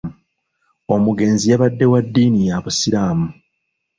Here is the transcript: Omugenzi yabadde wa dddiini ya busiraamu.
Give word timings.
Omugenzi 0.93 1.45
yabadde 1.51 1.85
wa 1.91 1.99
dddiini 2.05 2.41
ya 2.49 2.57
busiraamu. 2.63 3.27